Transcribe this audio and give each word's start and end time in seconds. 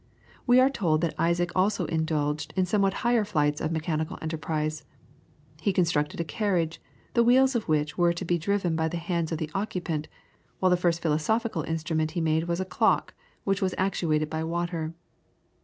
We 0.47 0.59
are 0.59 0.71
told 0.71 1.01
that 1.01 1.13
Isaac 1.19 1.51
also 1.55 1.85
indulged 1.85 2.53
in 2.57 2.65
somewhat 2.65 2.91
higher 3.05 3.23
flights 3.23 3.61
of 3.61 3.71
mechanical 3.71 4.17
enterprise. 4.19 4.83
He 5.61 5.71
constructed 5.71 6.19
a 6.19 6.23
carriage, 6.23 6.81
the 7.13 7.23
wheels 7.23 7.53
of 7.53 7.67
which 7.69 7.99
were 7.99 8.11
to 8.11 8.25
be 8.25 8.39
driven 8.39 8.75
by 8.75 8.87
the 8.87 8.97
hands 8.97 9.31
of 9.31 9.37
the 9.37 9.51
occupant, 9.53 10.07
while 10.57 10.71
the 10.71 10.75
first 10.75 11.03
philosophical 11.03 11.61
instrument 11.65 12.13
he 12.17 12.19
made 12.21 12.45
was 12.45 12.59
a 12.59 12.65
clock, 12.65 13.13
which 13.43 13.61
was 13.61 13.75
actuated 13.77 14.27
by 14.27 14.43
water. 14.43 14.95